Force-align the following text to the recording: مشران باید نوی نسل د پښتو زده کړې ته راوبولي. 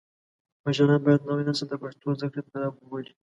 مشران 0.63 0.99
باید 1.05 1.25
نوی 1.27 1.43
نسل 1.49 1.67
د 1.69 1.75
پښتو 1.83 2.07
زده 2.19 2.27
کړې 2.31 2.41
ته 2.47 2.55
راوبولي. 2.61 3.13